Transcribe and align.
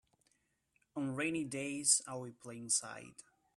On 0.95 1.13
rainy 1.13 1.43
days 1.43 2.01
I 2.07 2.15
will 2.15 2.31
play 2.31 2.57
inside. 2.57 3.21